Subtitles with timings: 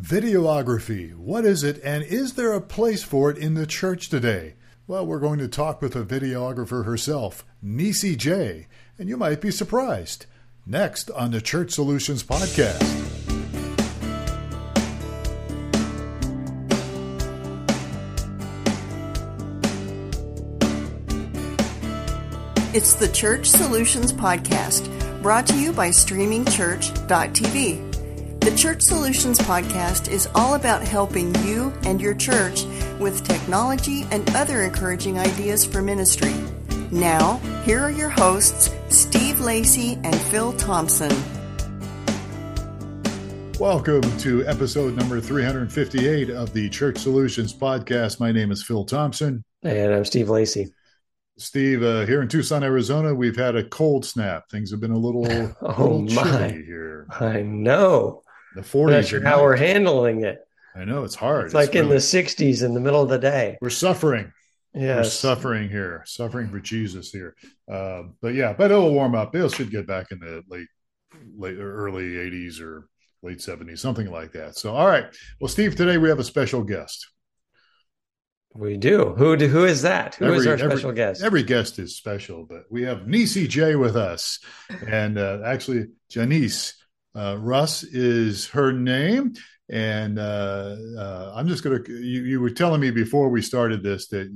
[0.00, 1.14] Videography.
[1.14, 4.54] What is it, and is there a place for it in the church today?
[4.86, 8.66] Well, we're going to talk with a videographer herself, Nisi J,
[8.98, 10.24] and you might be surprised.
[10.64, 12.80] Next on the Church Solutions Podcast.
[22.72, 27.89] It's the Church Solutions Podcast, brought to you by StreamingChurch.tv.
[28.40, 32.64] The Church Solutions Podcast is all about helping you and your church
[32.98, 36.32] with technology and other encouraging ideas for ministry.
[36.90, 41.10] Now, here are your hosts, Steve Lacey and Phil Thompson.
[43.58, 48.20] Welcome to episode number 358 of the Church Solutions Podcast.
[48.20, 49.44] My name is Phil Thompson.
[49.62, 50.72] And I'm Steve Lacey.
[51.36, 54.48] Steve, uh, here in Tucson, Arizona, we've had a cold snap.
[54.50, 55.26] Things have been a little,
[55.62, 56.48] oh little my.
[56.48, 57.06] chilly here.
[57.20, 58.22] I know.
[58.54, 58.90] The 40s.
[58.90, 60.38] not sure are how we're handling it.
[60.74, 61.46] I know it's hard.
[61.46, 63.58] It's like in the 60s in the middle of the day.
[63.60, 64.32] we're suffering.
[64.72, 65.12] We're Yes.
[65.18, 67.34] suffering here, suffering for Jesus here.
[67.68, 69.34] Um, but yeah, but it'll warm up.
[69.34, 70.68] It should get back in the late,
[71.36, 72.86] late or early 80s or
[73.22, 74.56] late 70s, something like that.
[74.56, 75.06] So, all right.
[75.40, 77.08] Well, Steve, today we have a special guest.
[78.54, 79.14] We do.
[79.16, 80.16] Who do, who is that?
[80.16, 81.22] Who is Every- our every- special guest?
[81.22, 84.38] Every guest is special, but we have Nisi J with us,
[84.86, 86.72] and uh, actually Janise
[87.14, 89.34] uh, Russ is her name.
[89.68, 91.78] And uh, uh, I'm just gonna.
[91.86, 94.28] You, you were telling me before we started this that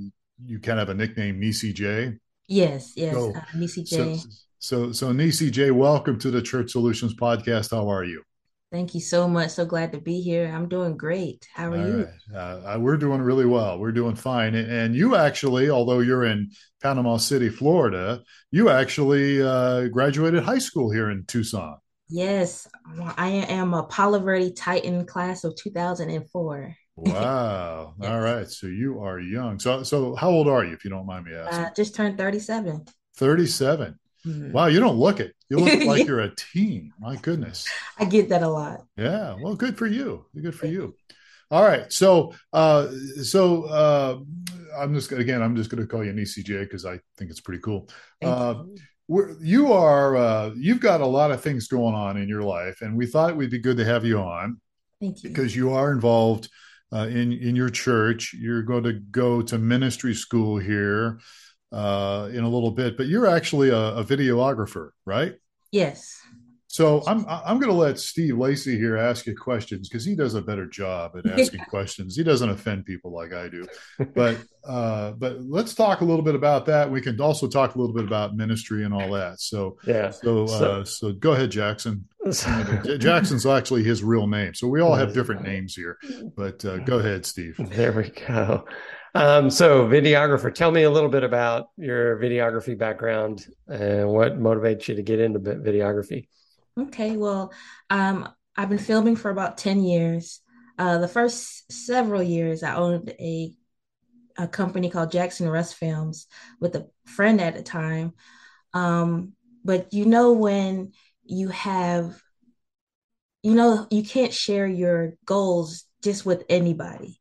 [0.44, 2.12] you kind of have a nickname, Nisi J.
[2.46, 4.20] Yes, yes, So- uh, Nisi So, J.
[4.60, 7.72] so, so Nisi J, welcome to the Church Solutions podcast.
[7.72, 8.22] How are you?
[8.70, 9.50] Thank you so much.
[9.50, 10.52] So glad to be here.
[10.52, 11.46] I'm doing great.
[11.54, 12.08] How are All you?
[12.32, 12.36] right.
[12.74, 13.78] Uh, we're doing really well.
[13.78, 14.54] We're doing fine.
[14.56, 16.50] And, and you actually, although you're in
[16.82, 21.76] Panama City, Florida, you actually uh, graduated high school here in Tucson.
[22.08, 22.68] Yes,
[23.16, 26.76] I am a Palo Verde Titan class of 2004.
[26.96, 27.94] Wow.
[28.00, 28.10] Yes.
[28.10, 28.48] All right.
[28.48, 29.58] So you are young.
[29.58, 31.64] So, so how old are you, if you don't mind me asking?
[31.64, 32.84] Uh, just turned 37.
[33.16, 33.98] 37.
[34.26, 34.52] Mhm.
[34.52, 34.66] Wow.
[34.66, 35.34] You don't look it.
[35.48, 36.92] You look like you're a teen.
[36.98, 37.66] My goodness.
[37.98, 38.84] I get that a lot.
[38.96, 40.26] Yeah, well, good for you.
[40.40, 40.94] Good for you.
[41.50, 42.88] All right, so uh,
[43.22, 44.18] so uh,
[44.76, 47.40] I'm just again, I'm just going to call you Nisi J because I think it's
[47.40, 47.88] pretty cool.
[48.22, 48.64] Uh.
[49.06, 52.80] We're, you are uh, you've got a lot of things going on in your life,
[52.80, 54.60] and we thought it would be good to have you on
[55.00, 55.28] Thank you.
[55.28, 56.48] because you are involved
[56.92, 58.32] uh, in in your church.
[58.32, 61.20] You're going to go to ministry school here
[61.70, 65.34] uh, in a little bit, but you're actually a, a videographer, right?
[65.70, 66.20] Yes.
[66.74, 70.34] So I'm I'm going to let Steve Lacey here ask you questions because he does
[70.34, 72.16] a better job at asking questions.
[72.16, 73.64] He doesn't offend people like I do.
[74.12, 76.90] But uh, but let's talk a little bit about that.
[76.90, 79.38] We can also talk a little bit about ministry and all that.
[79.38, 80.10] So Yeah.
[80.10, 82.08] so uh, so go ahead, Jackson.
[82.98, 84.52] Jackson's actually his real name.
[84.54, 85.96] So we all have different names here.
[86.36, 87.54] But uh, go ahead, Steve.
[87.70, 88.64] there we go.
[89.14, 94.88] Um, so, videographer, tell me a little bit about your videography background and what motivates
[94.88, 96.26] you to get into videography.
[96.78, 97.52] Okay, well,
[97.90, 100.40] um, I've been filming for about 10 years.
[100.78, 103.54] Uh, the first several years, I owned a
[104.38, 106.26] a company called Jackson Russ Films
[106.60, 108.14] with a friend at the time.
[108.74, 110.92] Um, but you know when
[111.24, 112.20] you have,
[113.42, 117.20] you know, you can't share your goals just with anybody.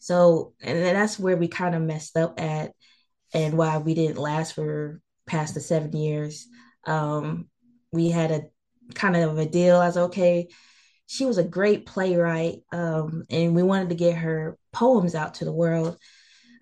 [0.00, 2.72] So, and that's where we kind of messed up at,
[3.34, 6.46] and why we didn't last for past the seven years.
[6.86, 7.48] Um,
[7.92, 8.42] we had a
[8.94, 9.80] kind of a deal.
[9.80, 10.48] As okay.
[11.10, 15.46] She was a great playwright um, and we wanted to get her poems out to
[15.46, 15.96] the world.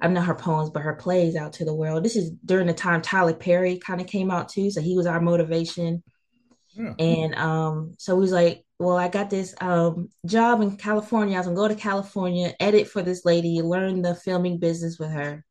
[0.00, 2.04] I'm not her poems but her plays out to the world.
[2.04, 5.06] This is during the time tyler perry kind of came out too so he was
[5.06, 6.02] our motivation.
[6.74, 6.92] Yeah.
[6.98, 11.34] and um, so we was like well i got this um, job in california.
[11.34, 15.10] I was gonna go to california edit for this lady learn the filming business with
[15.10, 15.44] her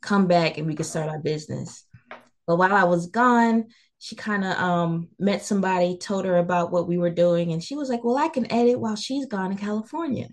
[0.00, 1.84] come back and we could start our business.
[2.46, 3.66] But while i was gone
[4.02, 7.76] she kind of um, met somebody, told her about what we were doing, and she
[7.76, 10.28] was like, "Well, I can edit while she's gone in California."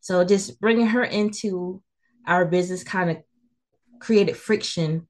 [0.00, 1.82] So just bringing her into
[2.26, 3.18] our business kind of
[4.00, 5.06] created friction,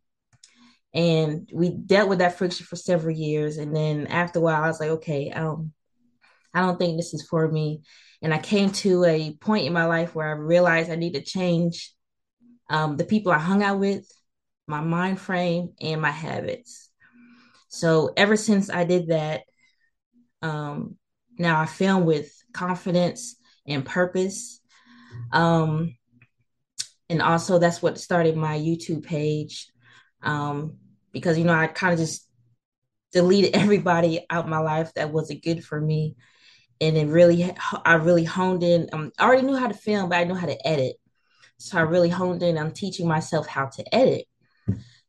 [0.93, 3.57] and we dealt with that friction for several years.
[3.57, 5.73] And then after a while, I was like, "Okay, um,
[6.53, 7.81] I don't think this is for me."
[8.21, 11.23] And I came to a point in my life where I realized I need to
[11.23, 11.95] change
[12.69, 14.07] um, the people I hung out with,
[14.67, 16.90] my mind frame, and my habits.
[17.71, 19.43] So ever since I did that,
[20.43, 20.97] um,
[21.39, 23.37] now I film with confidence
[23.67, 24.61] and purpose.
[25.33, 25.97] Um,
[27.09, 29.69] and also that's what started my YouTube page.
[30.23, 30.79] Um,
[31.13, 32.29] because you know, I kind of just
[33.13, 36.17] deleted everybody out my life that wasn't good for me.
[36.81, 38.89] and it really I really honed in.
[38.93, 40.97] Um, I already knew how to film, but I knew how to edit.
[41.59, 44.27] So I really honed in on teaching myself how to edit.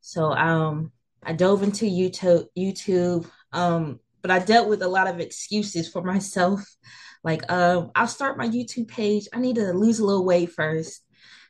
[0.02, 0.92] So um,
[1.24, 2.48] I dove into YouTube.
[2.58, 6.64] YouTube, um, but I dealt with a lot of excuses for myself.
[7.24, 9.28] Like, um, I'll start my YouTube page.
[9.32, 11.04] I need to lose a little weight first.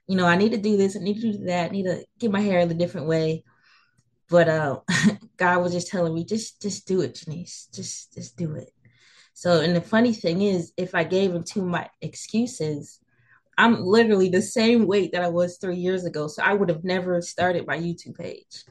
[0.06, 0.98] You know, I need to do this.
[0.98, 1.70] I need to do that.
[1.70, 3.46] I need to get my hair in a different way.
[4.30, 4.80] But uh,
[5.38, 7.74] God was just telling me, just just do it, Janise.
[7.74, 8.74] Just just do it.
[9.34, 13.00] So, and the funny thing is, if I gave too much excuses,
[13.58, 16.28] I'm literally the same weight that I was three years ago.
[16.28, 18.66] So I would have never started my YouTube page.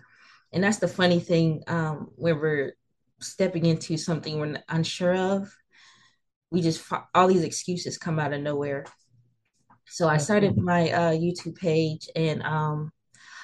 [0.52, 2.76] And that's the funny thing um, when we're
[3.20, 5.54] stepping into something we're unsure of.
[6.50, 8.86] We just all these excuses come out of nowhere.
[9.86, 12.92] So I started my uh, YouTube page, and um,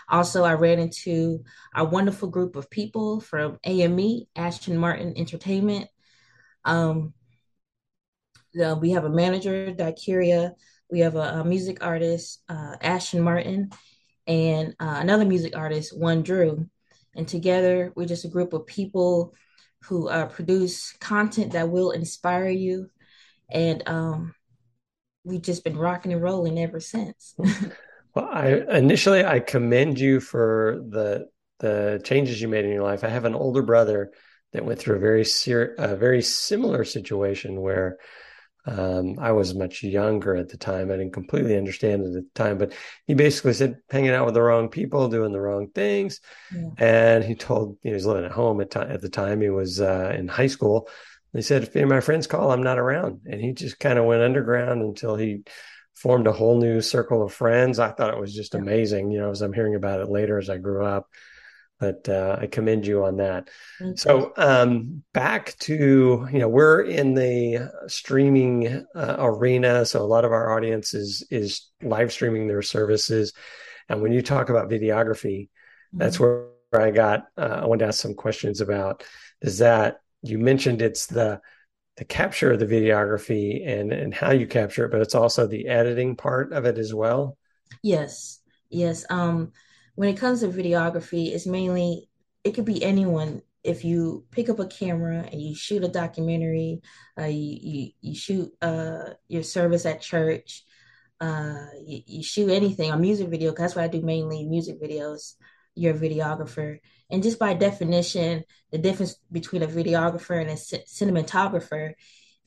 [0.08, 1.44] also I ran into
[1.74, 5.88] a wonderful group of people from AME, Ashton Martin Entertainment.
[6.64, 7.14] Um,
[8.54, 10.52] the, we have a manager, Dakiria.
[10.90, 13.70] We have a, a music artist, uh, Ashton Martin,
[14.26, 16.68] and uh, another music artist, One Drew.
[17.16, 19.34] And together, we're just a group of people
[19.84, 22.90] who uh, produce content that will inspire you.
[23.50, 24.34] And um,
[25.24, 27.34] we've just been rocking and rolling ever since.
[28.14, 31.28] well, I initially I commend you for the
[31.58, 33.02] the changes you made in your life.
[33.02, 34.12] I have an older brother
[34.52, 37.98] that went through a very ser- a very similar situation where
[38.66, 40.90] um, I was much younger at the time.
[40.90, 42.72] I didn't completely understand it at the time, but
[43.06, 46.20] he basically said hanging out with the wrong people, doing the wrong things.
[46.52, 46.70] Yeah.
[46.78, 49.40] And he told, you know, he was living at home at, t- at the time.
[49.40, 50.88] He was uh, in high school.
[51.32, 53.20] He said, if any of my friends call, I'm not around.
[53.26, 55.42] And he just kind of went underground until he
[55.94, 57.78] formed a whole new circle of friends.
[57.78, 60.50] I thought it was just amazing, you know, as I'm hearing about it later as
[60.50, 61.08] I grew up
[61.78, 63.48] but uh, I commend you on that.
[63.96, 70.24] So um, back to you know we're in the streaming uh, arena, so a lot
[70.24, 73.32] of our audience is is live streaming their services,
[73.88, 75.98] and when you talk about videography, mm-hmm.
[75.98, 77.26] that's where I got.
[77.36, 79.04] Uh, I wanted to ask some questions about.
[79.42, 81.40] Is that you mentioned it's the
[81.96, 85.68] the capture of the videography and and how you capture it, but it's also the
[85.68, 87.36] editing part of it as well.
[87.82, 88.40] Yes,
[88.70, 89.04] yes.
[89.10, 89.52] Um,
[89.96, 92.08] when it comes to videography, it's mainly
[92.44, 93.42] it could be anyone.
[93.64, 96.82] If you pick up a camera and you shoot a documentary,
[97.18, 100.62] uh, you, you, you shoot uh, your service at church,
[101.20, 103.50] uh, you, you, shoot anything, a music video.
[103.50, 105.32] Cause that's what I do mainly, music videos.
[105.74, 106.78] You're a videographer,
[107.10, 111.92] and just by definition, the difference between a videographer and a c- cinematographer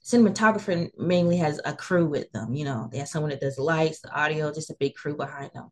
[0.02, 2.56] cinematographer mainly has a crew with them.
[2.56, 5.52] You know, they have someone that does lights, the audio, just a big crew behind
[5.54, 5.70] them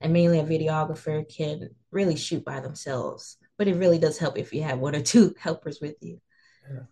[0.00, 3.36] and mainly a videographer can really shoot by themselves.
[3.56, 6.20] But it really does help if you have one or two helpers with you.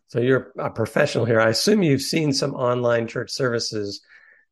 [0.07, 1.41] So you're a professional here.
[1.41, 4.01] I assume you've seen some online church services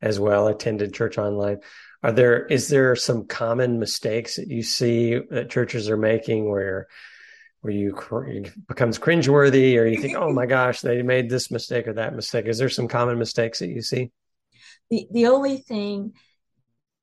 [0.03, 1.61] as well, attended church online.
[2.03, 6.89] Are there is there some common mistakes that you see that churches are making where
[7.62, 7.95] where you
[8.69, 12.45] becomes cringeworthy or you think, oh my gosh, they made this mistake or that mistake?
[12.45, 14.11] Is there some common mistakes that you see?
[14.91, 16.12] The the only thing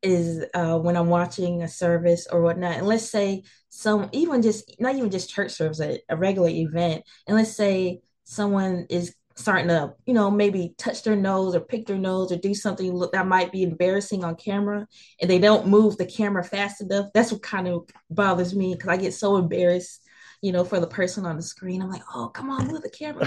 [0.01, 4.79] is uh, when I'm watching a service or whatnot, and let's say some even just
[4.79, 9.69] not even just church service, a, a regular event, and let's say someone is starting
[9.69, 13.27] to you know maybe touch their nose or pick their nose or do something that
[13.27, 14.87] might be embarrassing on camera
[15.19, 18.89] and they don't move the camera fast enough that's what kind of bothers me because
[18.89, 20.00] i get so embarrassed
[20.41, 21.81] you know, for the person on the screen.
[21.81, 23.25] I'm like, oh, come on, move the camera.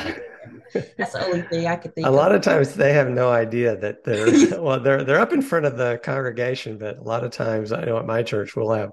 [0.98, 2.06] That's the only thing I could think.
[2.06, 2.14] A of.
[2.14, 5.66] lot of times they have no idea that they're well, they're they're up in front
[5.66, 8.90] of the congregation, but a lot of times I know at my church we'll have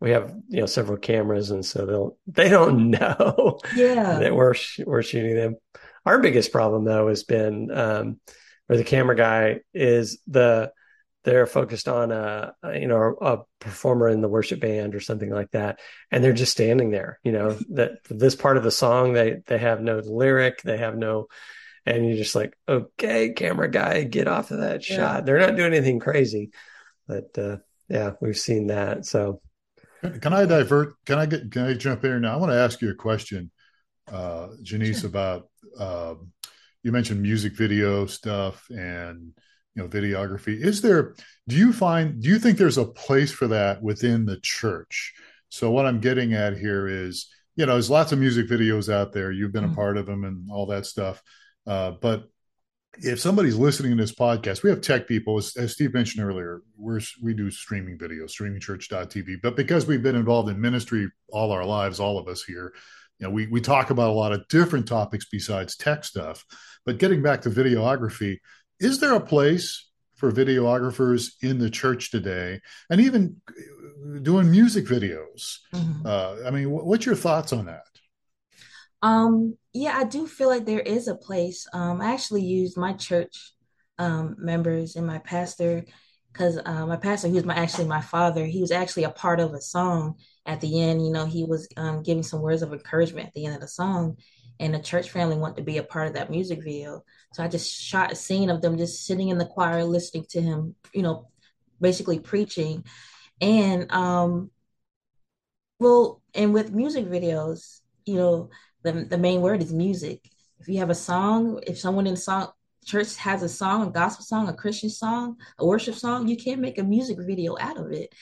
[0.00, 4.54] we have you know several cameras, and so they'll they don't know yeah that we're
[4.84, 5.56] we're shooting them.
[6.04, 8.20] Our biggest problem though has been um,
[8.66, 10.70] where the camera guy is the
[11.24, 15.30] they're focused on a, a, you know a performer in the worship band or something
[15.30, 15.80] like that.
[16.10, 19.58] And they're just standing there you know that this part of the song they they
[19.58, 21.26] have no lyric they have no
[21.86, 24.96] and you're just like okay camera guy get off of that yeah.
[24.96, 25.26] shot.
[25.26, 26.50] They're not doing anything crazy
[27.06, 27.56] but uh
[27.88, 29.40] yeah we've seen that so.
[30.20, 32.34] Can i divert can i get can i jump in now?
[32.34, 33.50] I want to ask you a question
[34.08, 35.08] uh janise sure.
[35.08, 36.14] about uh,
[36.82, 39.32] you mentioned music video stuff and
[39.74, 40.60] you know videography.
[40.60, 41.14] Is there
[41.48, 45.14] do you find do you think there's a place for that within the church?
[45.48, 49.12] So what i'm getting at here is you know there's lots of music videos out
[49.12, 49.32] there.
[49.32, 49.72] You've been mm-hmm.
[49.72, 51.22] a part of them and all that stuff.
[51.66, 52.24] Uh, but
[53.02, 55.36] if somebody's listening to this podcast we have tech people.
[55.36, 60.14] As, as steve mentioned earlier we're we do streaming videos streamingchurch.tv but because we've been
[60.14, 62.72] involved in ministry all our lives all of us here
[63.18, 66.44] you know, we we talk about a lot of different topics besides tech stuff.
[66.84, 68.38] But getting back to videography,
[68.84, 72.60] is there a place for videographers in the church today,
[72.90, 73.40] and even
[74.22, 75.58] doing music videos?
[75.74, 76.06] Mm-hmm.
[76.06, 77.82] Uh, I mean, what's your thoughts on that?
[79.02, 81.66] Um, yeah, I do feel like there is a place.
[81.72, 83.52] Um, I actually used my church
[83.98, 85.84] um, members and my pastor
[86.32, 89.54] because uh, my pastor, who's my actually my father, he was actually a part of
[89.54, 91.04] a song at the end.
[91.04, 93.68] You know, he was um, giving some words of encouragement at the end of the
[93.68, 94.16] song,
[94.60, 97.04] and the church family wanted to be a part of that music video.
[97.32, 100.40] So I just shot a scene of them just sitting in the choir, listening to
[100.40, 101.28] him, you know,
[101.80, 102.84] basically preaching,
[103.40, 104.50] and um,
[105.80, 108.50] well, and with music videos, you know,
[108.82, 110.20] the, the main word is music.
[110.60, 112.48] If you have a song, if someone in song
[112.84, 116.60] church has a song, a gospel song, a Christian song, a worship song, you can't
[116.60, 118.14] make a music video out of it.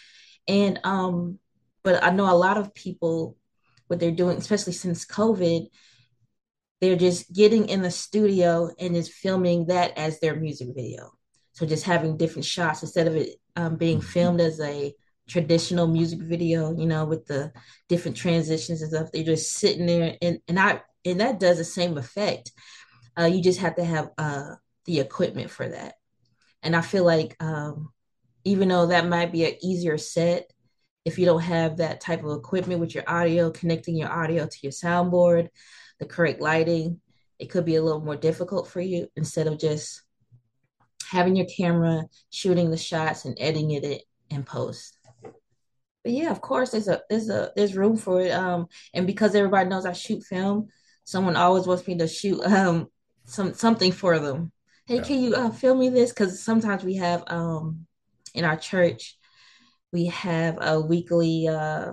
[0.49, 1.39] And um,
[1.83, 3.37] but I know a lot of people
[3.89, 5.67] what they're doing, especially since COVID,
[6.83, 11.13] they're just getting in the studio and just filming that as their music video.
[11.53, 14.09] So just having different shots instead of it um, being mm-hmm.
[14.09, 14.93] filmed as a
[15.29, 17.53] traditional music video, you know, with the
[17.89, 19.13] different transitions and stuff.
[19.13, 22.51] They're just sitting there, and and I and that does the same effect.
[23.17, 25.95] Uh, you just have to have uh, the equipment for that,
[26.65, 27.93] and I feel like um,
[28.43, 30.51] even though that might be an easier set,
[31.05, 34.59] if you don't have that type of equipment with your audio, connecting your audio to
[34.63, 35.49] your soundboard,
[36.03, 37.01] the correct lighting,
[37.39, 40.03] it could be a little more difficult for you instead of just
[41.11, 44.99] having your camera shooting the shots and editing it in post
[46.05, 48.33] but yeah, of course, there's a there's a there's room for it.
[48.33, 50.69] Um, and because everybody knows I shoot film,
[51.05, 52.89] someone always wants me to shoot um
[53.25, 54.51] some something for them.
[54.87, 55.03] Hey, yeah.
[55.03, 56.11] can you uh, film me this?
[56.11, 57.87] Because sometimes we have um
[58.35, 59.17] in our church
[59.93, 61.93] we have a weekly uh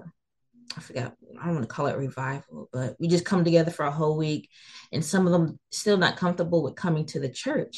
[0.78, 3.86] I forgot I don't want to call it revival, but we just come together for
[3.86, 4.50] a whole week,
[4.92, 7.78] and some of them still not comfortable with coming to the church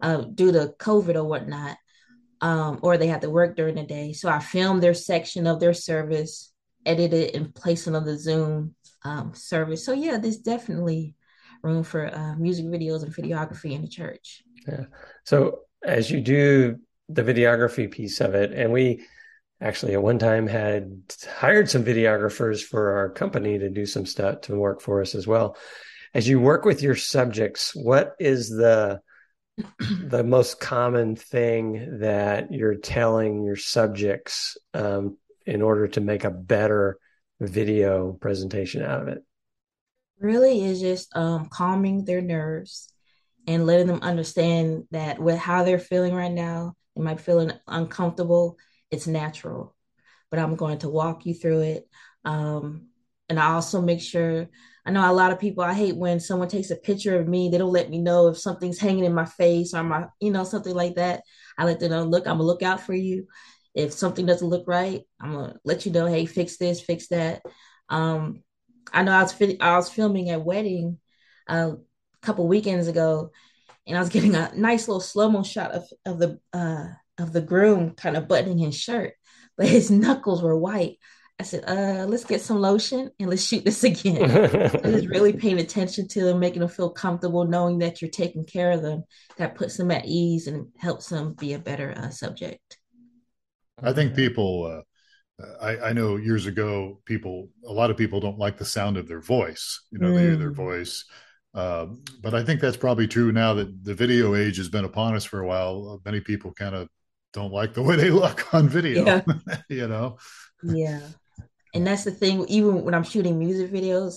[0.00, 1.76] uh, due to COVID or whatnot
[2.42, 4.12] um, or they have to work during the day.
[4.12, 6.52] So I filmed their section of their service,
[6.84, 8.74] edited and placed on the Zoom
[9.04, 9.86] um, service.
[9.86, 11.14] So yeah, there's definitely
[11.62, 14.42] room for uh, music videos and videography in the church.
[14.66, 14.86] Yeah.
[15.24, 19.04] So as you do the videography piece of it, and we
[19.62, 21.02] actually at one time had
[21.38, 25.26] hired some videographers for our company to do some stuff to work for us as
[25.26, 25.56] well.
[26.14, 29.00] As you work with your subjects, what is the
[29.78, 35.16] the most common thing that you're telling your subjects um,
[35.46, 36.98] in order to make a better
[37.40, 39.22] video presentation out of it?
[40.18, 42.92] Really is just um, calming their nerves
[43.46, 47.52] and letting them understand that with how they're feeling right now, they might be feeling
[47.66, 48.56] uncomfortable.
[48.92, 49.74] It's natural,
[50.30, 51.88] but I'm going to walk you through it.
[52.24, 52.88] Um,
[53.28, 54.48] and I also make sure
[54.84, 57.48] I know a lot of people, I hate when someone takes a picture of me,
[57.48, 60.44] they don't let me know if something's hanging in my face or my, you know,
[60.44, 61.22] something like that.
[61.56, 63.26] I let them know, look, I'm gonna look out for you.
[63.74, 67.42] If something doesn't look right, I'm gonna let you know, hey, fix this, fix that.
[67.88, 68.42] Um,
[68.92, 70.98] I know I was I was filming a wedding
[71.48, 73.30] uh, a couple weekends ago,
[73.86, 76.88] and I was getting a nice little slow mo shot of of the uh,
[77.18, 79.14] of the groom kind of buttoning his shirt,
[79.56, 80.98] but his knuckles were white.
[81.40, 84.28] I said, uh, let's get some lotion and let's shoot this again.
[84.84, 88.70] just really paying attention to them, making them feel comfortable, knowing that you're taking care
[88.70, 89.04] of them.
[89.38, 92.78] That puts them at ease and helps them be a better uh, subject.
[93.82, 94.84] I think people,
[95.40, 98.96] uh, I, I, know years ago, people, a lot of people don't like the sound
[98.96, 100.16] of their voice, you know, mm.
[100.16, 101.04] they hear their voice.
[101.54, 101.86] Uh,
[102.22, 105.24] but I think that's probably true now that the video age has been upon us
[105.24, 106.00] for a while.
[106.04, 106.88] Many people kind of
[107.32, 109.22] don't like the way they look on video, yeah.
[109.68, 110.18] you know?
[110.62, 111.00] Yeah.
[111.74, 114.16] And that's the thing even when i'm shooting music videos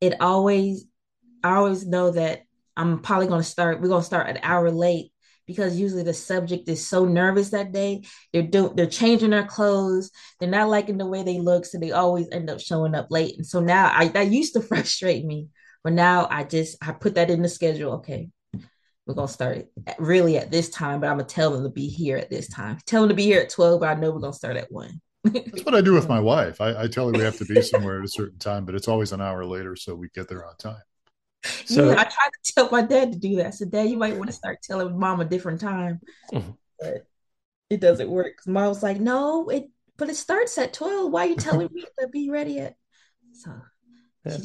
[0.00, 0.84] it always
[1.42, 2.42] i always know that
[2.76, 5.10] i'm probably going to start we're going to start an hour late
[5.44, 8.02] because usually the subject is so nervous that day.
[8.32, 10.12] They're doing they're changing their clothes.
[10.38, 13.36] They're not liking the way they look so they always end up showing up late.
[13.36, 15.48] And so now i that used to frustrate me
[15.82, 18.28] but now i just i put that in the schedule okay
[19.06, 19.66] we're gonna start
[19.98, 22.78] really at this time but i'm gonna tell them to be here at this time
[22.86, 25.00] tell them to be here at 12 but i know we're gonna start at 1
[25.24, 26.60] that's what I do with my wife.
[26.60, 28.88] I, I, tell her we have to be somewhere at a certain time, but it's
[28.88, 30.82] always an hour later, so we get there on time.
[31.64, 33.54] So yeah, I tried to tell my dad to do that.
[33.54, 36.00] So, Dad, you might want to start telling mom a different time,
[36.32, 36.50] mm-hmm.
[36.78, 37.06] but
[37.68, 38.34] it doesn't work.
[38.34, 41.10] Because mom was like, "No, it, but it starts at twelve.
[41.10, 42.76] Why are you telling me to be ready at?"
[43.32, 43.50] So,
[44.24, 44.36] yeah.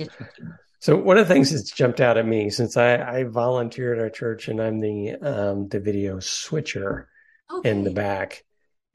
[0.80, 4.00] So one of the things that's jumped out at me since I, I volunteer at
[4.00, 7.10] our church and I'm the um, the video switcher
[7.52, 7.70] okay.
[7.70, 8.44] in the back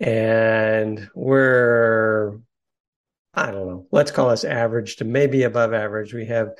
[0.02, 2.38] and we're
[3.34, 3.86] I don't know.
[3.90, 6.12] Let's call us average to maybe above average.
[6.12, 6.50] We have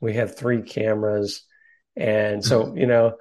[0.00, 1.42] we have three cameras,
[1.96, 3.16] and so you know,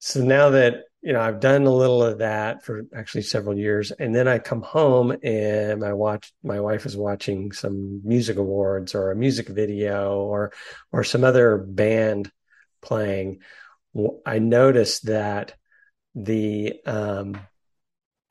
[0.00, 3.90] so now that you know I've done a little of that for actually several years,
[3.90, 8.94] and then I come home and my watch my wife is watching some music awards
[8.94, 10.52] or a music video or
[10.92, 12.30] or some other band
[12.80, 13.40] playing.
[14.24, 15.54] I noticed that
[16.14, 17.36] the um,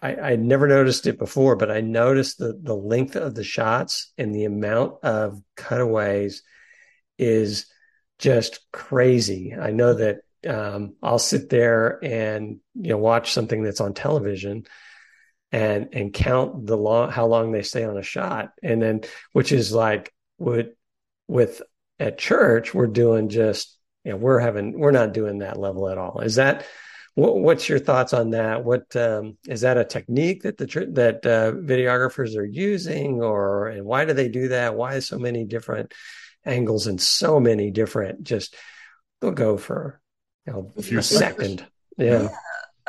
[0.02, 4.14] I, I never noticed it before, but I noticed the the length of the shots
[4.18, 6.44] and the amount of cutaways
[7.18, 7.68] is
[8.18, 9.54] just crazy.
[9.60, 14.66] I know that um, I'll sit there and you know watch something that's on television
[15.52, 19.02] and and count the long how long they stay on a shot, and then
[19.34, 20.74] which is like would
[21.28, 21.62] with
[22.00, 25.98] at church we're doing just you know we're having we're not doing that level at
[25.98, 26.22] all.
[26.22, 26.66] Is that
[27.16, 28.64] what, what's your thoughts on that?
[28.64, 33.86] What um, is that a technique that the that uh, videographers are using, or and
[33.86, 34.76] why do they do that?
[34.76, 35.94] Why so many different
[36.46, 38.24] angles and so many different?
[38.24, 38.56] Just
[39.20, 40.01] they'll go for
[40.46, 41.66] you know, a, a second.
[41.98, 42.30] Yeah, yeah.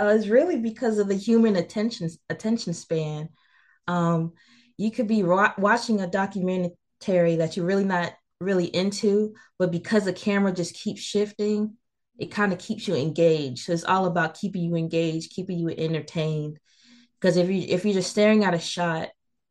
[0.00, 3.28] Uh, it's really because of the human attention attention span.
[3.86, 4.32] Um,
[4.78, 10.04] you could be wa- watching a documentary that you're really not really into, but because
[10.04, 11.76] the camera just keeps shifting,
[12.18, 13.64] it kind of keeps you engaged.
[13.64, 16.58] So it's all about keeping you engaged, keeping you entertained.
[17.20, 19.10] Because if you if you're just staring at a shot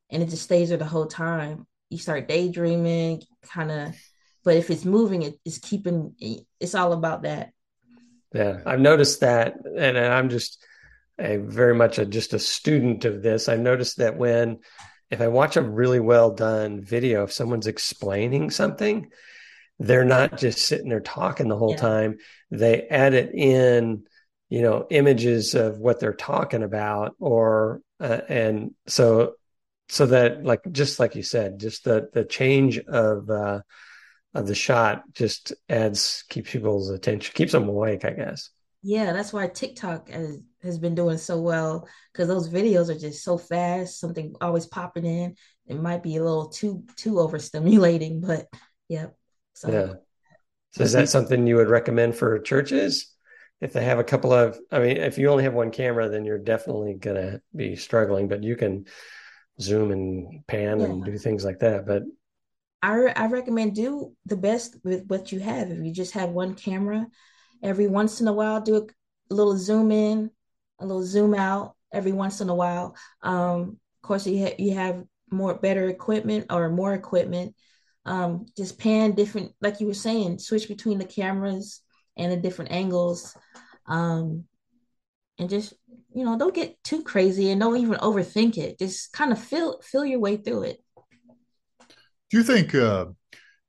[0.10, 3.96] and it just stays there the whole time, you start daydreaming, kind of.
[4.44, 6.16] But if it's moving, it, it's keeping.
[6.60, 7.52] It's all about that.
[8.34, 10.64] Yeah, I've noticed that, and I'm just
[11.20, 13.50] a very much a just a student of this.
[13.50, 14.60] I've noticed that when
[15.10, 19.12] if I watch a really well done video, if someone's explaining something,
[19.80, 21.78] they're not just sitting there talking the whole yeah.
[21.78, 22.18] time
[22.52, 24.04] they edit in
[24.50, 29.34] you know images of what they're talking about or uh, and so
[29.90, 33.62] so that like just like you said just the the change of uh
[34.34, 38.50] of the shot just adds keeps people's attention keeps them awake i guess
[38.84, 43.24] yeah that's why tiktok has, has been doing so well because those videos are just
[43.24, 45.36] so fast something always popping in
[45.68, 48.48] it might be a little too too overstimulating but
[48.88, 49.16] yep
[49.54, 49.94] so yeah
[50.72, 53.14] so is that something you would recommend for churches?
[53.60, 56.26] If they have a couple of, I mean, if you only have one camera, then
[56.26, 58.86] you're definitely going to be struggling, but you can
[59.60, 60.86] zoom and pan yeah.
[60.88, 61.86] and do things like that.
[61.86, 62.04] But
[62.82, 65.70] I, I recommend do the best with what you have.
[65.70, 67.08] If you just have one camera,
[67.62, 70.32] every once in a while, do a little zoom in,
[70.80, 72.96] a little zoom out every once in a while.
[73.22, 77.56] Um, of course, you, ha- you have more better equipment or more equipment
[78.06, 81.82] um, just pan different, like you were saying, switch between the cameras
[82.18, 83.36] and the different angles,
[83.88, 84.46] um,
[85.38, 85.74] and just
[86.14, 88.80] you know don't get too crazy and don't even overthink it.
[88.80, 90.84] Just kind of feel feel your way through it.
[92.32, 92.74] Do you think?
[92.74, 93.08] Uh,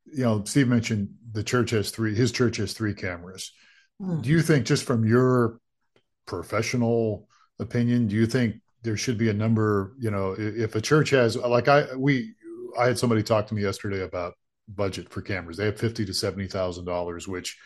[0.06, 2.14] you know, Steve mentioned the church has three.
[2.14, 3.52] His church has three cameras.
[4.00, 4.22] Mm.
[4.22, 5.58] Do you think, just from your
[6.26, 9.94] professional opinion, do you think there should be a number?
[9.98, 12.34] You know, if a church has like I we
[12.78, 14.34] I had somebody talk to me yesterday about
[14.68, 15.56] budget for cameras.
[15.56, 17.58] They have fifty to seventy thousand dollars, which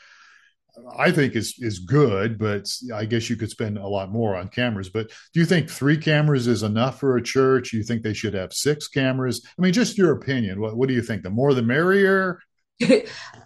[0.97, 4.49] I think is is good, but I guess you could spend a lot more on
[4.49, 4.89] cameras.
[4.89, 7.73] But do you think three cameras is enough for a church?
[7.73, 9.47] You think they should have six cameras?
[9.59, 10.61] I mean, just your opinion.
[10.61, 11.23] What what do you think?
[11.23, 12.41] The more the merrier.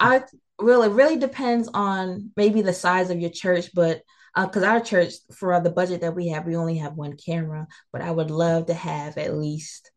[0.01, 0.23] I
[0.59, 4.03] well, it really depends on maybe the size of your church, but
[4.35, 7.67] because uh, our church, for the budget that we have, we only have one camera.
[7.93, 9.91] But I would love to have at least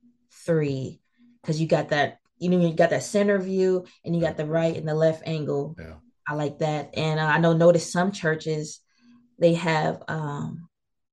[0.45, 0.99] three
[1.41, 4.45] because you got that you know you got that center view and you got the
[4.45, 5.75] right and the left angle.
[5.79, 5.95] Yeah.
[6.27, 8.79] I like that, and uh, I know notice some churches
[9.39, 10.69] they have um,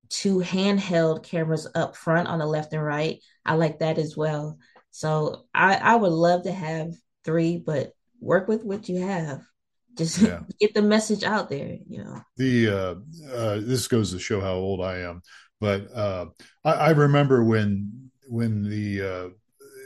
[0.09, 3.21] two handheld cameras up front on the left and right.
[3.45, 4.59] I like that as well.
[4.91, 6.93] So I, I would love to have
[7.25, 9.43] three, but work with what you have.
[9.97, 10.41] Just yeah.
[10.61, 11.77] get the message out there.
[11.89, 12.21] You know.
[12.37, 12.95] The uh,
[13.33, 15.23] uh, this goes to show how old I am,
[15.61, 16.27] but uh,
[16.65, 19.29] I, I remember when when the uh,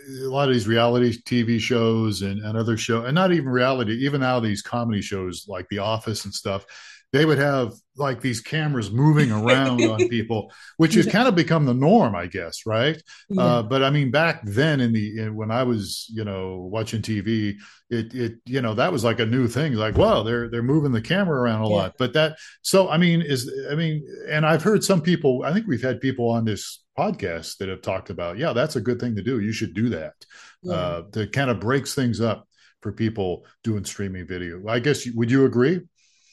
[0.07, 3.93] a lot of these reality TV shows and, and other show, and not even reality,
[4.05, 6.67] even now these comedy shows like The Office and stuff,
[7.15, 11.65] they would have like these cameras moving around on people, which has kind of become
[11.65, 13.01] the norm, I guess, right?
[13.29, 13.41] Yeah.
[13.41, 17.03] Uh, but I mean, back then in the in, when I was, you know, watching
[17.03, 17.55] TV,
[17.89, 19.75] it it you know that was like a new thing.
[19.75, 21.75] Like, wow, they're they're moving the camera around a yeah.
[21.75, 21.95] lot.
[21.99, 25.45] But that so I mean is I mean, and I've heard some people.
[25.45, 28.81] I think we've had people on this podcast that have talked about, yeah, that's a
[28.81, 29.41] good thing to do.
[29.41, 30.15] You should do that.
[30.63, 30.73] Yeah.
[30.73, 32.49] Uh, to kind of breaks things up
[32.81, 34.67] for people doing streaming video.
[34.69, 35.81] I guess would you agree?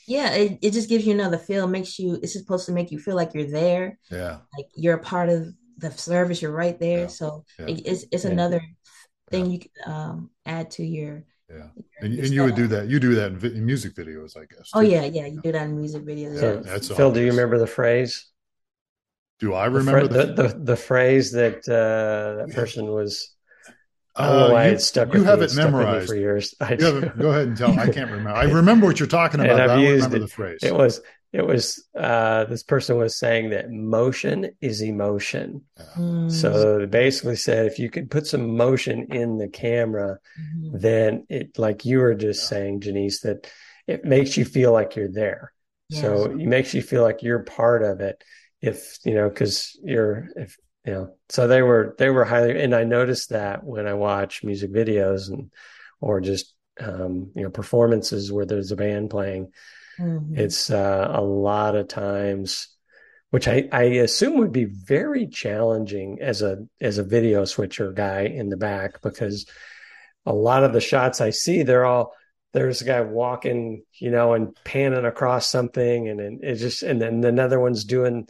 [0.08, 2.98] yeah it, it just gives you another feel makes you it's supposed to make you
[2.98, 7.02] feel like you're there yeah like you're a part of the service you're right there
[7.02, 7.08] yeah.
[7.08, 7.68] so yeah.
[7.68, 8.62] It, it's it's another
[9.32, 9.52] thing yeah.
[9.52, 11.24] you can um, add to your.
[11.50, 11.68] Yeah,
[12.00, 12.88] and, and you would do that.
[12.88, 14.72] You do that in, vi- in music videos, I guess.
[14.74, 14.88] Oh, too.
[14.88, 16.40] Oh yeah, yeah, you do that in music videos.
[16.40, 16.72] So, yeah.
[16.72, 18.31] That's Phil, do you remember the phrase?
[19.42, 23.36] Do I remember the the, the, the phrase that uh, that person was?
[24.16, 25.46] Oh, I don't know uh, why uh, you, stuck you have me.
[25.46, 26.54] it memorized for years.
[26.62, 27.72] I go ahead and tell.
[27.72, 28.30] I can't remember.
[28.30, 29.60] I remember what you're talking about.
[29.60, 30.20] I don't remember it.
[30.20, 30.60] the phrase.
[30.62, 31.02] It was
[31.34, 35.64] it was uh, this person was saying that motion is emotion.
[35.98, 36.32] Mm.
[36.32, 40.78] So they basically said if you could put some motion in the camera, mm-hmm.
[40.78, 42.50] then it like you were just yeah.
[42.50, 43.50] saying, Janise, that
[43.88, 45.52] it makes you feel like you're there.
[45.90, 46.02] Yes.
[46.02, 48.24] So it makes you feel like you're part of it
[48.62, 52.76] if you know because you're if you know so they were they were highly and
[52.76, 55.52] i noticed that when i watch music videos and
[56.00, 59.52] or just um you know performances where there's a band playing
[60.00, 60.38] mm-hmm.
[60.38, 62.68] it's uh, a lot of times
[63.32, 68.24] which I, I assume would be very challenging as a as a video switcher guy
[68.24, 69.50] in the back because
[70.26, 72.14] a lot of the shots I see they're all
[72.54, 77.02] there's a guy walking, you know, and panning across something, and, and it just, and
[77.02, 78.28] then another one's doing.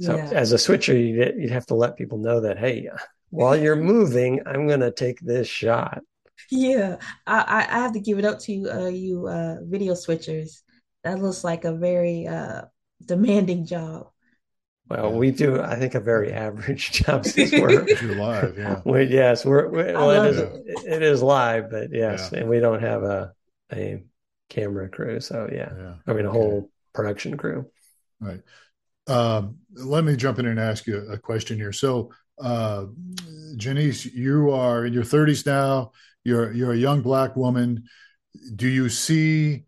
[0.00, 0.30] So yeah.
[0.32, 2.88] as a switcher, you'd, you'd have to let people know that, hey,
[3.30, 6.00] while you're moving, I'm going to take this shot.
[6.50, 10.62] Yeah, I, I have to give it up to you, uh, you, uh, video switchers.
[11.04, 12.62] That looks like a very uh,
[13.04, 14.08] demanding job.
[14.88, 17.84] Well, we do, I think, a very average job since we're
[18.16, 18.58] live.
[18.58, 18.80] Yeah.
[18.84, 22.40] We, yes, we're, we're well, it is, it is live, but yes, yeah.
[22.40, 23.32] and we don't have a
[23.72, 24.04] a
[24.48, 25.20] camera crew.
[25.20, 25.94] So yeah, yeah.
[26.06, 26.38] I mean a okay.
[26.38, 27.66] whole production crew.
[28.20, 28.40] Right.
[29.06, 31.72] Um, let me jump in and ask you a question here.
[31.72, 32.86] So, uh,
[33.56, 35.92] Janise, you are in your 30s now.
[36.24, 37.84] You're you're a young black woman.
[38.54, 39.64] Do you see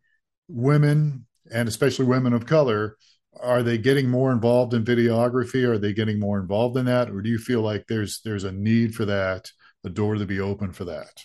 [0.49, 2.97] women, and especially women of color,
[3.40, 5.64] are they getting more involved in videography?
[5.64, 8.53] Are they getting more involved in that, or do you feel like there's there's a
[8.53, 9.51] need for that,
[9.85, 11.25] a door to be open for that?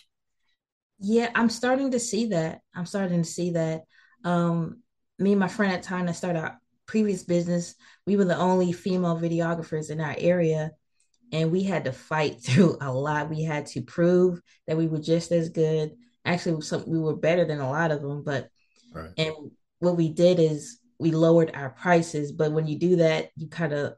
[1.00, 2.60] Yeah, I'm starting to see that.
[2.74, 3.84] I'm starting to see that.
[4.22, 4.82] Um,
[5.18, 7.74] me and my friend at time that started our previous business,
[8.06, 10.72] we were the only female videographers in our area.
[11.32, 13.30] And we had to fight through a lot.
[13.30, 15.92] We had to prove that we were just as good.
[16.24, 18.22] Actually, some, we were better than a lot of them.
[18.22, 18.48] But
[18.92, 19.10] right.
[19.16, 19.34] and
[19.78, 22.30] what we did is we lowered our prices.
[22.30, 23.94] But when you do that, you kind of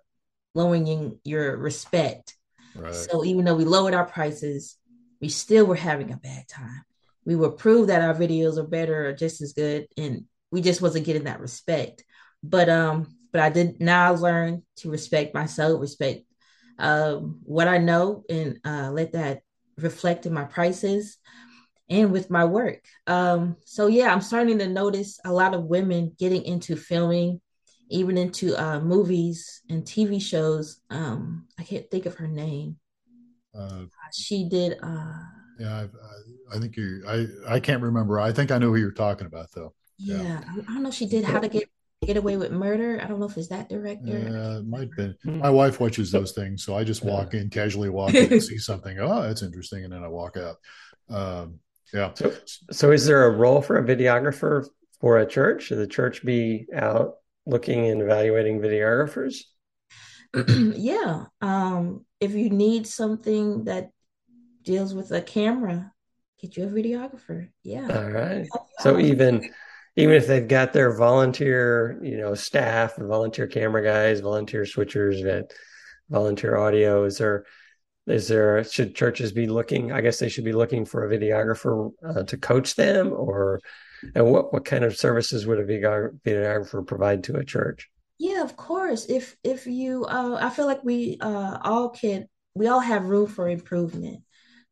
[0.55, 2.37] lowering your respect.
[2.77, 2.95] Right.
[2.95, 4.77] So even though we lowered our prices,
[5.21, 6.85] we still were having a bad time
[7.25, 10.83] we would prove that our videos are better or just as good and we just
[10.83, 12.05] wasn't getting that respect.
[12.43, 16.23] But um but i did now learn to respect myself respect
[16.79, 19.41] um what i know and uh let that
[19.79, 21.17] reflect in my prices
[21.89, 22.85] and with my work.
[23.07, 27.41] Um so yeah i'm starting to notice a lot of women getting into filming
[27.91, 30.81] even into uh movies and tv shows.
[30.91, 32.77] Um i can't think of her name.
[33.55, 35.25] Uh, she did uh
[35.63, 37.03] yeah, I've, I, I think you.
[37.07, 38.19] I I can't remember.
[38.19, 39.75] I think I know who you're talking about though.
[39.99, 40.41] Yeah, yeah.
[40.51, 40.91] I don't know.
[40.91, 41.69] She did How to Get
[42.05, 43.01] Get Away with Murder.
[43.03, 44.19] I don't know if it's that director.
[44.19, 45.15] Yeah, it might be.
[45.23, 45.39] Hmm.
[45.39, 48.59] My wife watches those things, so I just walk in, casually walk in, and see
[48.59, 48.99] something.
[48.99, 50.57] Oh, that's interesting, and then I walk out.
[51.09, 51.61] Um,
[51.93, 52.13] yeah.
[52.15, 52.33] So,
[52.71, 54.67] so is there a role for a videographer
[55.01, 55.65] for a church?
[55.65, 57.15] Should the church be out
[57.47, 59.37] looking and evaluating videographers?
[60.49, 61.27] yeah.
[61.41, 63.91] Um, if you need something that
[64.63, 65.93] deals with a camera,
[66.41, 67.49] get you a videographer.
[67.63, 67.89] Yeah.
[67.89, 68.47] All right.
[68.81, 69.51] So even
[69.97, 75.23] even if they've got their volunteer, you know, staff and volunteer camera guys, volunteer switchers,
[75.25, 75.53] that
[76.09, 77.45] volunteer audio, is there
[78.07, 79.93] is there should churches be looking?
[79.93, 83.61] I guess they should be looking for a videographer uh, to coach them, or
[84.15, 87.89] and what what kind of services would a videographer provide to a church?
[88.19, 89.07] Yeah, of course.
[89.09, 93.27] If if you, uh, I feel like we uh, all can, we all have room
[93.27, 94.23] for improvement.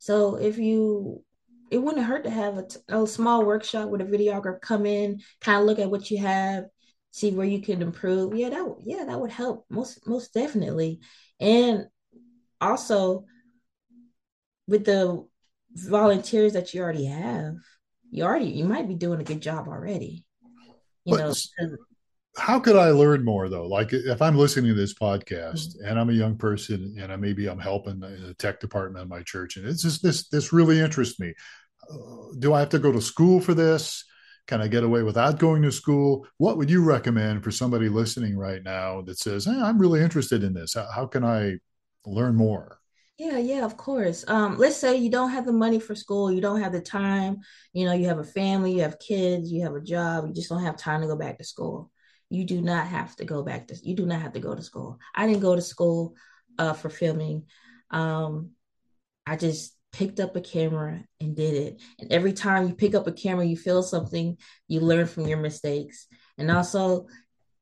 [0.01, 1.23] So if you,
[1.71, 5.61] it wouldn't hurt to have a, a small workshop with a videographer come in, kind
[5.61, 6.65] of look at what you have,
[7.13, 8.35] see where you can improve.
[8.35, 11.01] Yeah, that yeah that would help most most definitely.
[11.39, 11.87] And
[12.61, 13.27] also
[14.67, 15.27] with the
[15.75, 17.57] volunteers that you already have,
[18.11, 20.25] you already you might be doing a good job already.
[21.05, 21.35] You but, know,
[22.37, 23.67] how could I learn more though?
[23.67, 25.87] Like if I'm listening to this podcast mm-hmm.
[25.87, 29.09] and I'm a young person and I, maybe I'm helping in the tech department of
[29.09, 31.35] my church and it's just this this really interests me.
[31.91, 34.05] Uh, do I have to go to school for this?
[34.47, 36.27] Can I get away without going to school?
[36.39, 40.43] What would you recommend for somebody listening right now that says, hey, I'm really interested
[40.43, 40.75] in this?
[40.75, 41.59] How, how can I
[42.05, 42.79] learn more?
[43.17, 44.25] Yeah, yeah, of course.
[44.29, 47.41] Um, let's say you don't have the money for school, you don't have the time,
[47.75, 50.49] you know, you have a family, you have kids, you have a job, you just
[50.49, 51.91] don't have time to go back to school
[52.31, 54.63] you do not have to go back to you do not have to go to
[54.63, 56.15] school i didn't go to school
[56.59, 57.45] uh, for filming
[57.91, 58.51] um,
[59.27, 61.83] i just picked up a camera and did it.
[61.99, 64.37] And every time you pick up a camera, you feel something,
[64.69, 66.07] you learn from your mistakes.
[66.39, 67.07] And also,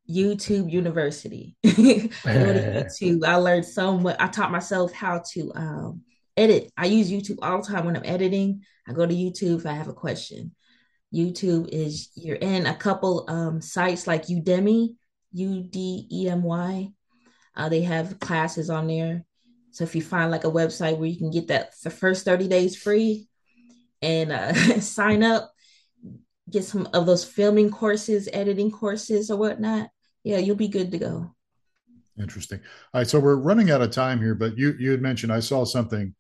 [0.09, 1.57] YouTube University.
[1.65, 3.25] YouTube.
[3.27, 4.17] I learned so much.
[4.19, 6.03] I taught myself how to um,
[6.37, 6.71] edit.
[6.77, 8.63] I use YouTube all the time when I'm editing.
[8.87, 10.55] I go to YouTube if I have a question.
[11.13, 14.95] YouTube is you're in a couple um, sites like Udemy,
[15.33, 16.93] U D E M Y.
[17.57, 19.25] Uh, they have classes on there.
[19.73, 22.49] So if you find like a website where you can get that the first 30
[22.49, 23.29] days free
[24.03, 25.53] and uh, sign up,
[26.51, 29.91] get some of those filming courses, editing courses, or whatnot,
[30.25, 31.35] yeah, you'll be good to go.
[32.19, 32.61] Interesting.
[32.93, 35.41] All right, so we're running out of time here, but you you had mentioned I
[35.41, 36.15] saw something,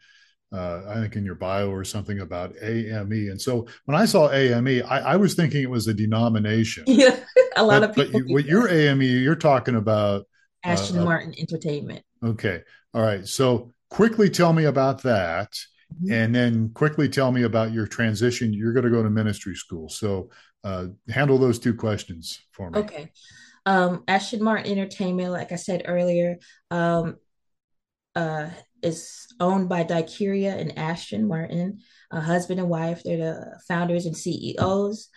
[0.52, 4.30] uh, I think in your bio or something about AME, and so when I saw
[4.30, 6.84] AME, I, I was thinking it was a denomination.
[6.88, 7.16] Yeah,
[7.56, 8.20] a lot but, of people.
[8.20, 10.26] But you, what your AME, you're talking about
[10.64, 12.04] Ashton uh, Martin Entertainment.
[12.24, 12.62] Okay,
[12.94, 13.26] all right.
[13.26, 15.52] So quickly tell me about that.
[15.94, 16.12] Mm-hmm.
[16.12, 18.52] And then quickly tell me about your transition.
[18.52, 19.88] You're going to go to ministry school.
[19.88, 20.30] So
[20.64, 22.80] uh, handle those two questions for me.
[22.80, 23.10] Okay.
[23.64, 26.38] Um, Ashton Martin Entertainment, like I said earlier,
[26.70, 27.16] um,
[28.14, 28.48] uh,
[28.82, 33.02] is owned by Dicuria and Ashton Martin, a husband and wife.
[33.04, 35.08] They're the founders and CEOs.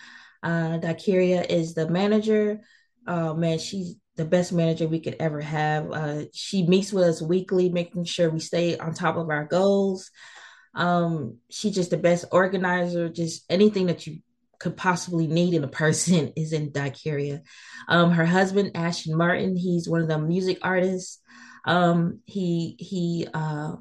[0.44, 2.62] Uh, is the manager.
[3.06, 5.92] Uh, man, she's the best manager we could ever have.
[5.92, 10.12] Uh, she meets with us weekly, making sure we stay on top of our goals.
[10.76, 13.10] Um, she's just the best organizer.
[13.10, 14.20] Just anything that you
[14.60, 17.42] could possibly need in a person is in Dicuria.
[17.88, 21.20] Um, her husband, Ashton Martin, he's one of the music artists.
[21.66, 23.76] Um, he he uh,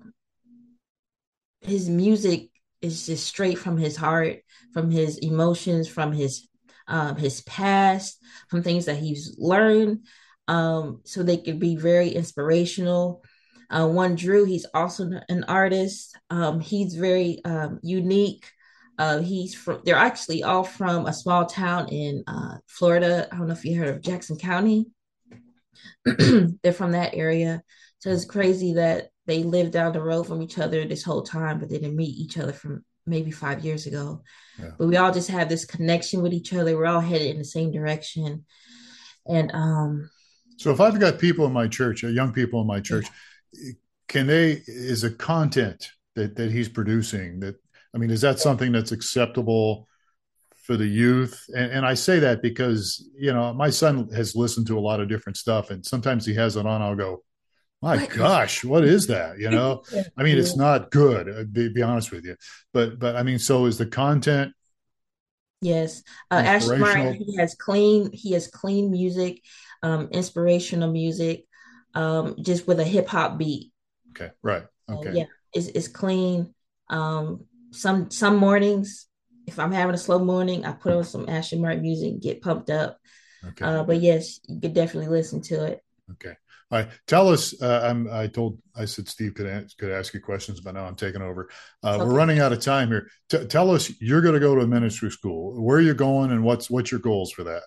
[1.60, 2.50] his music
[2.82, 4.38] is just straight from his heart,
[4.72, 6.48] from his emotions, from his
[6.88, 10.06] um, his past, from things that he's learned,
[10.48, 13.22] um, so they could be very inspirational.
[13.70, 16.16] Uh, one Drew, he's also an artist.
[16.28, 18.50] Um, he's very um, unique.
[18.98, 19.82] Uh, he's from.
[19.84, 23.28] They're actually all from a small town in uh, Florida.
[23.30, 24.86] I don't know if you heard of Jackson County.
[26.62, 27.62] they're from that area,
[27.98, 31.58] so it's crazy that they lived down the road from each other this whole time,
[31.58, 34.22] but they didn't meet each other from maybe five years ago.
[34.58, 34.70] Yeah.
[34.78, 36.76] But we all just have this connection with each other.
[36.76, 38.44] We're all headed in the same direction,
[39.26, 40.10] and um,
[40.56, 43.06] so if I've got people in my church, uh, young people in my church,
[44.08, 47.56] can they is a content that that he's producing that
[47.94, 49.88] I mean, is that something that's acceptable
[50.70, 51.44] for the youth?
[51.48, 55.00] And, and I say that because you know my son has listened to a lot
[55.00, 56.80] of different stuff, and sometimes he has it on.
[56.80, 57.24] I'll go,
[57.82, 59.38] my gosh, what is that?
[59.38, 59.82] You know,
[60.16, 61.28] I mean, it's not good.
[61.28, 62.36] Uh, be, be honest with you,
[62.72, 64.52] but but I mean, so is the content
[65.62, 67.14] Yes, uh, Ashton Martin.
[67.14, 68.10] He has clean.
[68.12, 69.42] He has clean music
[69.82, 71.44] um, inspirational music,
[71.94, 73.72] um, just with a hip hop beat.
[74.10, 74.64] Okay, right.
[74.90, 75.12] Okay.
[75.12, 76.54] yeah, it's, it's clean.
[76.88, 79.06] Um, some some mornings,
[79.50, 82.70] if I'm having a slow morning, I put on some Ashton Martin music, get pumped
[82.70, 82.98] up.
[83.46, 83.64] Okay.
[83.64, 85.80] Uh, but yes, you could definitely listen to it.
[86.12, 86.34] Okay.
[86.70, 86.88] All right.
[87.08, 87.60] Tell us.
[87.60, 88.58] Uh, I'm, I told.
[88.76, 91.50] I said Steve could ask, could ask you questions, but now I'm taking over.
[91.82, 92.04] Uh, okay.
[92.04, 93.08] We're running out of time here.
[93.28, 93.90] T- tell us.
[94.00, 95.60] You're going to go to a ministry school.
[95.60, 97.62] Where are you going, and what's what's your goals for that?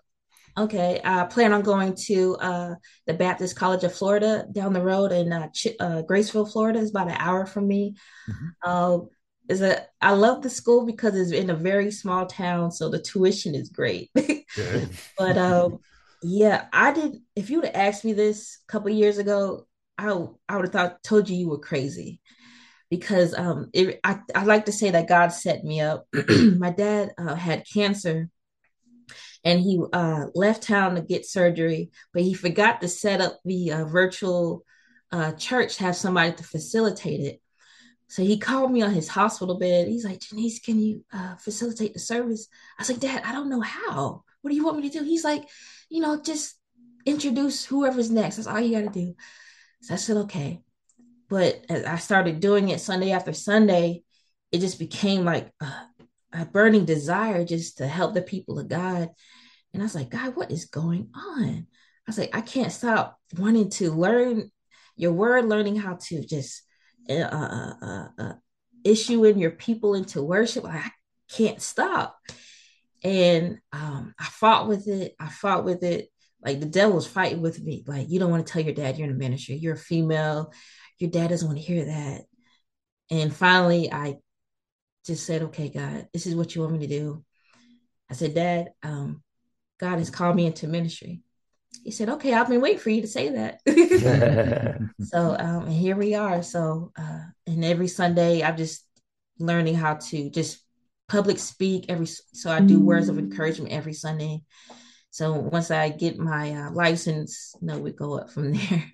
[0.57, 2.75] Okay, I plan on going to uh,
[3.07, 6.79] the Baptist College of Florida down the road in uh, Ch- uh, Graceville, Florida.
[6.79, 7.95] It's about an hour from me.
[8.29, 8.69] Mm-hmm.
[9.49, 13.01] Is a I love the school because it's in a very small town, so the
[13.01, 14.09] tuition is great.
[15.17, 15.79] but um,
[16.21, 17.17] yeah, I did.
[17.35, 20.07] If you would have asked me this a couple years ago, I
[20.47, 22.21] I would have thought told you you were crazy
[22.89, 26.07] because um, it, I I like to say that God set me up.
[26.57, 28.29] My dad uh, had cancer
[29.43, 33.71] and he uh, left town to get surgery, but he forgot to set up the
[33.71, 34.63] uh, virtual
[35.11, 37.41] uh, church have somebody to facilitate it.
[38.13, 39.87] So he called me on his hospital bed.
[39.87, 42.47] He's like, Janise, can you uh, facilitate the service?
[42.77, 44.23] I was like, Dad, I don't know how.
[44.43, 45.03] What do you want me to do?
[45.03, 45.49] He's like,
[45.89, 46.53] you know, just
[47.07, 48.35] introduce whoever's next.
[48.35, 49.15] That's all you got to do.
[49.81, 50.61] So I said, okay.
[51.27, 54.03] But as I started doing it Sunday after Sunday,
[54.51, 55.73] it just became like a,
[56.33, 59.09] a burning desire just to help the people of God.
[59.73, 61.65] And I was like, God, what is going on?
[61.65, 64.51] I was like, I can't stop wanting to learn
[64.95, 66.61] your word, learning how to just
[67.09, 68.33] uh, uh, uh, uh
[68.83, 70.63] issue in your people into worship.
[70.63, 70.91] Like, I
[71.29, 72.17] can't stop.
[73.03, 75.15] And um, I fought with it.
[75.19, 76.09] I fought with it.
[76.43, 77.83] Like the devil's fighting with me.
[77.87, 79.55] Like, you don't want to tell your dad you're in a ministry.
[79.55, 80.51] You're a female.
[80.99, 82.21] Your dad doesn't want to hear that.
[83.09, 84.17] And finally, I
[85.05, 87.23] just said, okay, God, this is what you want me to do.
[88.09, 89.21] I said, Dad, um,
[89.79, 91.21] God has called me into ministry.
[91.83, 93.59] He said, okay, I've been waiting for you to say that.
[95.01, 96.41] so, um, and here we are.
[96.43, 98.85] So, uh, and every Sunday, I'm just
[99.39, 100.59] learning how to just
[101.09, 104.41] public speak every so I do words of encouragement every Sunday.
[105.11, 108.91] So once I get my uh, license, you know, we go up from there.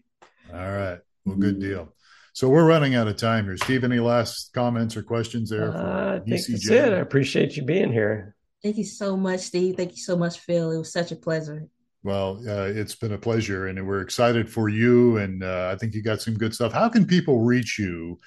[0.53, 0.99] All right.
[1.25, 1.93] Well, good deal.
[2.33, 3.57] So we're running out of time here.
[3.57, 5.75] Steve, any last comments or questions there?
[5.75, 6.93] Uh, I think that's it.
[6.93, 8.35] I appreciate you being here.
[8.63, 9.75] Thank you so much, Steve.
[9.77, 10.71] Thank you so much, Phil.
[10.71, 11.67] It was such a pleasure.
[12.03, 15.17] Well, uh, it's been a pleasure, and we're excited for you.
[15.17, 16.71] And uh, I think you got some good stuff.
[16.71, 18.17] How can people reach you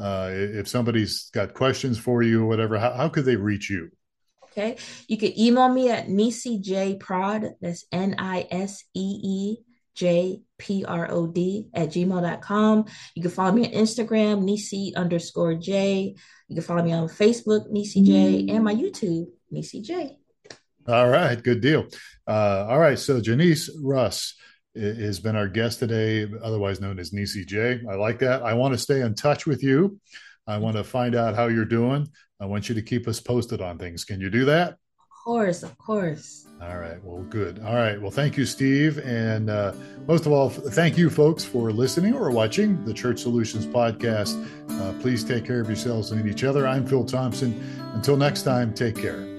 [0.00, 2.78] uh, if somebody's got questions for you or whatever?
[2.78, 3.90] How, how could they reach you?
[4.44, 7.52] Okay, you can email me at nisejprod.
[7.60, 9.56] That's N I S E E
[9.94, 12.84] J P R O D at gmail.com.
[13.14, 16.16] You can follow me on Instagram, Nisi underscore J.
[16.48, 20.19] You can follow me on Facebook, Nisi J, and my YouTube, Nisi J.
[20.90, 21.86] All right, good deal.
[22.26, 24.34] Uh, all right, so Janise Russ
[24.74, 27.80] has been our guest today, otherwise known as Nisi J.
[27.88, 28.42] I like that.
[28.42, 30.00] I want to stay in touch with you.
[30.46, 32.08] I want to find out how you're doing.
[32.40, 34.04] I want you to keep us posted on things.
[34.04, 34.70] Can you do that?
[34.70, 36.46] Of course, of course.
[36.60, 37.02] All right.
[37.04, 37.60] Well, good.
[37.60, 38.00] All right.
[38.00, 38.98] Well, thank you, Steve.
[38.98, 39.72] And uh,
[40.08, 44.34] most of all, thank you, folks, for listening or watching the Church Solutions podcast.
[44.68, 46.66] Uh, please take care of yourselves and each other.
[46.66, 47.52] I'm Phil Thompson.
[47.94, 49.29] Until next time, take care.